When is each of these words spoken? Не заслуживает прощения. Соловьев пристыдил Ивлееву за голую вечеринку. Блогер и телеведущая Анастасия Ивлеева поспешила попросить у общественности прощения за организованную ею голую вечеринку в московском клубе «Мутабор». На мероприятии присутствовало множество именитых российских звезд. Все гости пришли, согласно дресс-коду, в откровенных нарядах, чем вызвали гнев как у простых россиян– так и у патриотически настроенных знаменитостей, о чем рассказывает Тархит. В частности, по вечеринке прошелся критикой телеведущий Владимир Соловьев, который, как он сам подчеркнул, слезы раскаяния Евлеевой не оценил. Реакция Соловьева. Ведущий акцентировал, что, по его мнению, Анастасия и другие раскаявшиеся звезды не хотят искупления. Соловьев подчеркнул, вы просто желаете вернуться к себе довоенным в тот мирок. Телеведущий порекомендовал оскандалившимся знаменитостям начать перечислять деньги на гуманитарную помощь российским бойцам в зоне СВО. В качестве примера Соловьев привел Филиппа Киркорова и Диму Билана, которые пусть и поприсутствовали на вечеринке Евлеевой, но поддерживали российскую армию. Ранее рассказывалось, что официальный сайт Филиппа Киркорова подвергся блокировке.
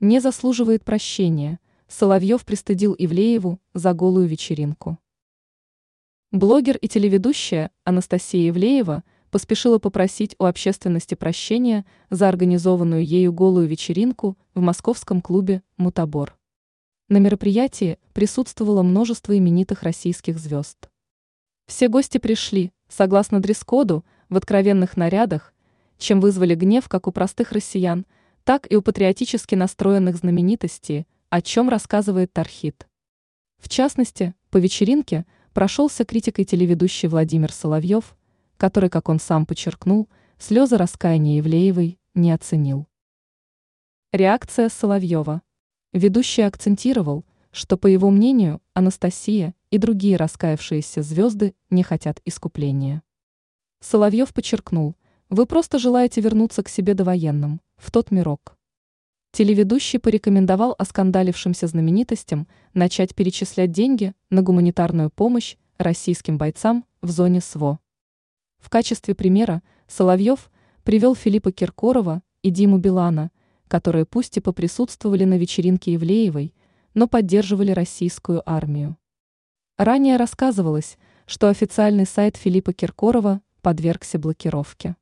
Не 0.00 0.20
заслуживает 0.20 0.84
прощения. 0.84 1.58
Соловьев 1.88 2.44
пристыдил 2.44 2.94
Ивлееву 2.98 3.60
за 3.72 3.94
голую 3.94 4.26
вечеринку. 4.26 4.98
Блогер 6.32 6.76
и 6.76 6.86
телеведущая 6.86 7.70
Анастасия 7.82 8.50
Ивлеева 8.50 9.04
поспешила 9.30 9.78
попросить 9.78 10.36
у 10.38 10.44
общественности 10.44 11.14
прощения 11.14 11.86
за 12.10 12.28
организованную 12.28 13.06
ею 13.06 13.32
голую 13.32 13.68
вечеринку 13.68 14.36
в 14.54 14.60
московском 14.60 15.22
клубе 15.22 15.62
«Мутабор». 15.78 16.36
На 17.08 17.16
мероприятии 17.16 17.98
присутствовало 18.12 18.82
множество 18.82 19.36
именитых 19.36 19.82
российских 19.82 20.38
звезд. 20.38 20.90
Все 21.66 21.88
гости 21.88 22.18
пришли, 22.18 22.70
согласно 22.86 23.40
дресс-коду, 23.40 24.04
в 24.28 24.36
откровенных 24.36 24.98
нарядах, 24.98 25.54
чем 25.96 26.20
вызвали 26.20 26.54
гнев 26.54 26.86
как 26.86 27.06
у 27.06 27.12
простых 27.12 27.52
россиян– 27.52 28.04
так 28.46 28.70
и 28.70 28.76
у 28.76 28.80
патриотически 28.80 29.56
настроенных 29.56 30.18
знаменитостей, 30.18 31.08
о 31.30 31.42
чем 31.42 31.68
рассказывает 31.68 32.32
Тархит. 32.32 32.86
В 33.58 33.68
частности, 33.68 34.36
по 34.50 34.58
вечеринке 34.58 35.26
прошелся 35.52 36.04
критикой 36.04 36.44
телеведущий 36.44 37.08
Владимир 37.08 37.50
Соловьев, 37.50 38.16
который, 38.56 38.88
как 38.88 39.08
он 39.08 39.18
сам 39.18 39.46
подчеркнул, 39.46 40.08
слезы 40.38 40.76
раскаяния 40.76 41.38
Евлеевой 41.38 41.98
не 42.14 42.30
оценил. 42.30 42.86
Реакция 44.12 44.68
Соловьева. 44.68 45.42
Ведущий 45.92 46.42
акцентировал, 46.42 47.24
что, 47.50 47.76
по 47.76 47.88
его 47.88 48.10
мнению, 48.10 48.62
Анастасия 48.74 49.56
и 49.72 49.78
другие 49.78 50.16
раскаявшиеся 50.16 51.02
звезды 51.02 51.56
не 51.68 51.82
хотят 51.82 52.20
искупления. 52.24 53.02
Соловьев 53.80 54.32
подчеркнул, 54.32 54.94
вы 55.28 55.46
просто 55.46 55.78
желаете 55.78 56.20
вернуться 56.20 56.62
к 56.62 56.68
себе 56.68 56.94
довоенным 56.94 57.60
в 57.76 57.90
тот 57.90 58.10
мирок. 58.10 58.56
Телеведущий 59.32 59.98
порекомендовал 59.98 60.74
оскандалившимся 60.78 61.66
знаменитостям 61.66 62.46
начать 62.74 63.14
перечислять 63.14 63.72
деньги 63.72 64.14
на 64.30 64.42
гуманитарную 64.42 65.10
помощь 65.10 65.56
российским 65.78 66.38
бойцам 66.38 66.84
в 67.02 67.10
зоне 67.10 67.40
СВО. 67.40 67.80
В 68.58 68.70
качестве 68.70 69.14
примера 69.14 69.62
Соловьев 69.88 70.50
привел 70.84 71.14
Филиппа 71.14 71.52
Киркорова 71.52 72.22
и 72.42 72.50
Диму 72.50 72.78
Билана, 72.78 73.30
которые 73.68 74.06
пусть 74.06 74.36
и 74.36 74.40
поприсутствовали 74.40 75.24
на 75.24 75.36
вечеринке 75.36 75.92
Евлеевой, 75.92 76.54
но 76.94 77.08
поддерживали 77.08 77.72
российскую 77.72 78.48
армию. 78.48 78.96
Ранее 79.76 80.16
рассказывалось, 80.16 80.96
что 81.26 81.48
официальный 81.48 82.06
сайт 82.06 82.36
Филиппа 82.36 82.72
Киркорова 82.72 83.42
подвергся 83.60 84.18
блокировке. 84.18 84.96